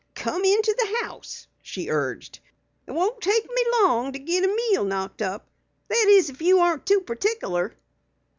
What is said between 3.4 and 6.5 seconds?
me long to git a meal knocked up. That is, if